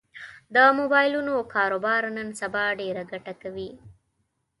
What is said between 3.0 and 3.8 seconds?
ګټه کوي